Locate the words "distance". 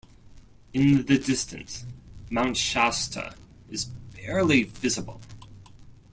1.19-1.85